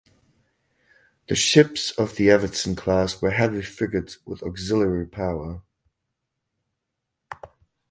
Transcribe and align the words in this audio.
The 1.29 1.35
ships 1.35 1.91
of 1.91 2.15
the 2.15 2.29
"Evertsen" 2.31 2.75
class 2.75 3.21
were 3.21 3.29
heavy 3.29 3.61
frigates 3.61 4.17
with 4.25 4.41
auxiliary 4.41 5.05
power. 5.05 5.61